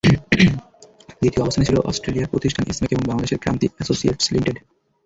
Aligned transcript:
দ্বিতীয় 1.19 1.43
অবস্থানে 1.43 1.67
ছিল 1.69 1.77
অস্ট্রেলিয়ার 1.89 2.31
প্রতিষ্ঠান 2.33 2.63
স্মেক 2.77 2.91
এবং 2.93 3.03
বাংলাদেশের 3.07 3.41
ক্রান্তি 3.43 3.67
অ্যাসোসিয়েটস 3.71 4.25
লিমিটেড। 4.33 4.57